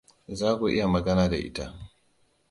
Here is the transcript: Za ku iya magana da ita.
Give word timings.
Za 0.39 0.49
ku 0.57 0.65
iya 0.73 0.87
magana 0.95 1.25
da 1.31 1.37
ita. 1.47 1.65